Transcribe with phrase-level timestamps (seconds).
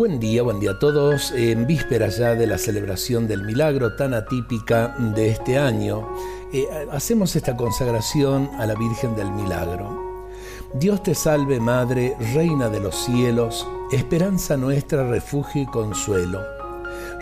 [0.00, 1.30] Buen día, buen día a todos.
[1.32, 6.08] En víspera ya de la celebración del milagro tan atípica de este año,
[6.54, 10.24] eh, hacemos esta consagración a la Virgen del Milagro.
[10.72, 16.40] Dios te salve Madre, Reina de los cielos, esperanza nuestra, refugio y consuelo.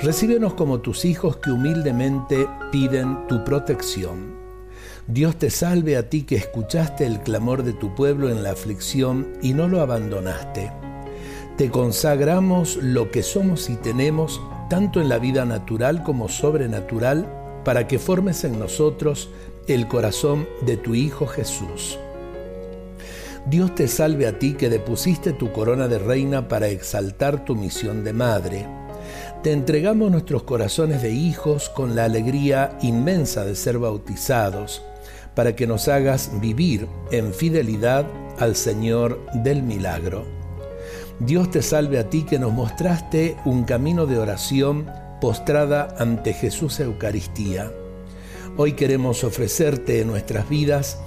[0.00, 4.36] Recíbenos como tus hijos que humildemente piden tu protección.
[5.08, 9.32] Dios te salve a ti que escuchaste el clamor de tu pueblo en la aflicción
[9.42, 10.70] y no lo abandonaste.
[11.58, 14.40] Te consagramos lo que somos y tenemos,
[14.70, 17.26] tanto en la vida natural como sobrenatural,
[17.64, 19.28] para que formes en nosotros
[19.66, 21.98] el corazón de tu Hijo Jesús.
[23.46, 28.04] Dios te salve a ti que depusiste tu corona de reina para exaltar tu misión
[28.04, 28.64] de madre.
[29.42, 34.80] Te entregamos nuestros corazones de hijos con la alegría inmensa de ser bautizados,
[35.34, 38.06] para que nos hagas vivir en fidelidad
[38.38, 40.37] al Señor del milagro.
[41.20, 44.86] Dios te salve a ti que nos mostraste un camino de oración
[45.20, 47.72] postrada ante Jesús Eucaristía.
[48.56, 51.00] Hoy queremos ofrecerte nuestras vidas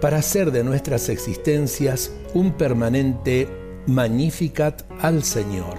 [0.00, 3.46] para hacer de nuestras existencias un permanente
[3.86, 5.76] magnificat al Señor.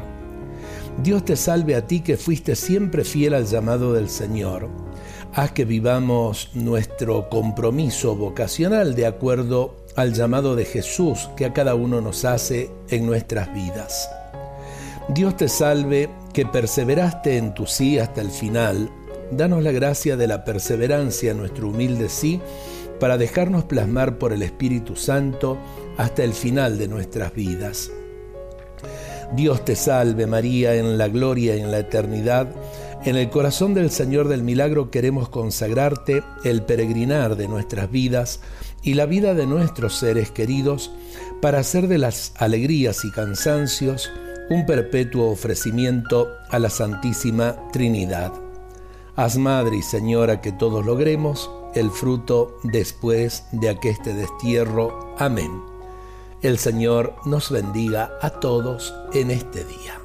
[1.01, 4.69] Dios te salve a ti que fuiste siempre fiel al llamado del Señor.
[5.33, 11.75] Haz que vivamos nuestro compromiso vocacional de acuerdo al llamado de Jesús que a cada
[11.75, 14.09] uno nos hace en nuestras vidas.
[15.09, 18.89] Dios te salve, que perseveraste en tu sí hasta el final.
[19.31, 22.41] Danos la gracia de la perseverancia en nuestro humilde sí
[23.00, 25.57] para dejarnos plasmar por el Espíritu Santo
[25.97, 27.91] hasta el final de nuestras vidas.
[29.33, 32.47] Dios te salve María en la gloria y en la eternidad.
[33.05, 38.41] En el corazón del Señor del Milagro queremos consagrarte el peregrinar de nuestras vidas
[38.83, 40.91] y la vida de nuestros seres queridos
[41.41, 44.11] para hacer de las alegrías y cansancios
[44.50, 48.34] un perpetuo ofrecimiento a la Santísima Trinidad.
[49.16, 55.16] Haz, Madre y Señora, que todos logremos el fruto después de aqueste destierro.
[55.18, 55.62] Amén.
[56.41, 60.00] El Señor nos bendiga a todos en este día.